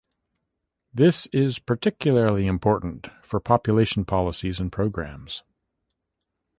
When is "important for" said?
2.47-3.39